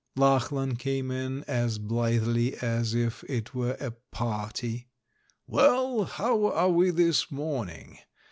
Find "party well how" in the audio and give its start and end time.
4.09-6.47